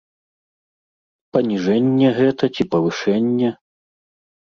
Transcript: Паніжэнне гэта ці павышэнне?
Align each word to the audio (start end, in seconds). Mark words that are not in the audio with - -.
Паніжэнне 1.37 2.07
гэта 2.23 2.53
ці 2.55 2.63
павышэнне? 2.75 3.57